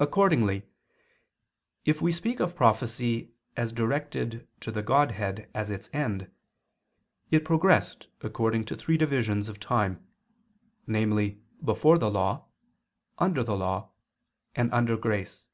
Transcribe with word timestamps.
Accordingly, 0.00 0.64
if 1.84 2.02
we 2.02 2.10
speak 2.10 2.40
of 2.40 2.56
prophecy 2.56 3.30
as 3.56 3.70
directed 3.70 4.48
to 4.58 4.72
the 4.72 4.82
Godhead 4.82 5.48
as 5.54 5.70
its 5.70 5.88
end, 5.92 6.28
it 7.30 7.44
progressed 7.44 8.08
according 8.22 8.64
to 8.64 8.74
three 8.76 8.96
divisions 8.96 9.48
of 9.48 9.60
time, 9.60 10.04
namely 10.88 11.44
before 11.62 11.96
the 11.96 12.10
law, 12.10 12.46
under 13.20 13.44
the 13.44 13.56
law, 13.56 13.92
and 14.56 14.68
under 14.74 14.96
grace. 14.96 15.44